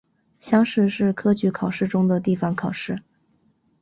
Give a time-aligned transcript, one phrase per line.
[0.39, 2.99] 乡试是科举考试中的地方考试。